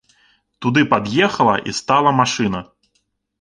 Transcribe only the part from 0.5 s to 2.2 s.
Туды пад'ехала і стала